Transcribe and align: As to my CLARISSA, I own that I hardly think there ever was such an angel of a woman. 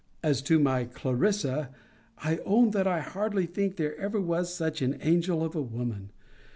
As 0.23 0.41
to 0.41 0.57
my 0.57 0.85
CLARISSA, 0.85 1.69
I 2.17 2.39
own 2.43 2.71
that 2.71 2.87
I 2.87 3.01
hardly 3.01 3.45
think 3.45 3.75
there 3.75 3.95
ever 3.99 4.19
was 4.19 4.51
such 4.51 4.81
an 4.81 4.97
angel 4.99 5.43
of 5.43 5.53
a 5.55 5.61
woman. 5.61 6.09